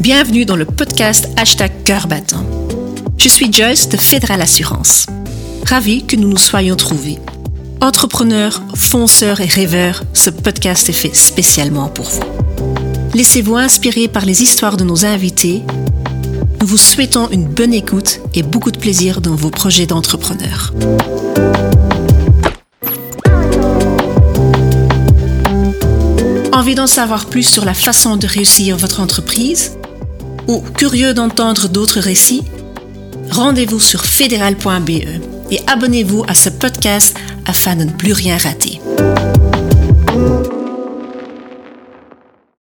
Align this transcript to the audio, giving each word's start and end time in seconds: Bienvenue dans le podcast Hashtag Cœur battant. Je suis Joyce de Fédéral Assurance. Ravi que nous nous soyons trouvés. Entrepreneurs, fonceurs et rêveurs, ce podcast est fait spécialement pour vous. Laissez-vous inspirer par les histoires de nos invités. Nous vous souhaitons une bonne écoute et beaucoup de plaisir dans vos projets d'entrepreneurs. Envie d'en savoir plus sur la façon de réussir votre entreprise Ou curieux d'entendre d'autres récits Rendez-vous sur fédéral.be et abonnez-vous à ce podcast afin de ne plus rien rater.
Bienvenue 0.00 0.44
dans 0.44 0.56
le 0.56 0.64
podcast 0.64 1.28
Hashtag 1.36 1.70
Cœur 1.84 2.06
battant. 2.06 2.44
Je 3.18 3.28
suis 3.28 3.52
Joyce 3.52 3.88
de 3.88 3.96
Fédéral 3.96 4.40
Assurance. 4.40 5.06
Ravi 5.64 6.06
que 6.06 6.16
nous 6.16 6.28
nous 6.28 6.36
soyons 6.36 6.76
trouvés. 6.76 7.18
Entrepreneurs, 7.80 8.62
fonceurs 8.74 9.40
et 9.40 9.46
rêveurs, 9.46 10.04
ce 10.14 10.30
podcast 10.30 10.88
est 10.88 10.92
fait 10.92 11.14
spécialement 11.14 11.88
pour 11.88 12.06
vous. 12.06 12.22
Laissez-vous 13.14 13.56
inspirer 13.56 14.08
par 14.08 14.24
les 14.24 14.42
histoires 14.42 14.76
de 14.76 14.84
nos 14.84 15.04
invités. 15.04 15.62
Nous 16.60 16.66
vous 16.66 16.78
souhaitons 16.78 17.28
une 17.30 17.44
bonne 17.44 17.74
écoute 17.74 18.20
et 18.34 18.42
beaucoup 18.42 18.70
de 18.70 18.78
plaisir 18.78 19.20
dans 19.20 19.34
vos 19.34 19.50
projets 19.50 19.86
d'entrepreneurs. 19.86 20.72
Envie 26.56 26.74
d'en 26.74 26.86
savoir 26.86 27.26
plus 27.26 27.42
sur 27.42 27.66
la 27.66 27.74
façon 27.74 28.16
de 28.16 28.26
réussir 28.26 28.78
votre 28.78 29.00
entreprise 29.00 29.76
Ou 30.48 30.62
curieux 30.62 31.12
d'entendre 31.12 31.68
d'autres 31.68 32.00
récits 32.00 32.44
Rendez-vous 33.30 33.78
sur 33.78 34.06
fédéral.be 34.06 34.90
et 35.50 35.60
abonnez-vous 35.66 36.24
à 36.26 36.32
ce 36.32 36.48
podcast 36.48 37.14
afin 37.44 37.76
de 37.76 37.84
ne 37.84 37.90
plus 37.90 38.14
rien 38.14 38.38
rater. 38.38 38.80